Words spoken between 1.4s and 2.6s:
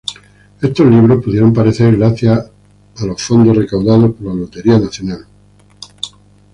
parecer gracias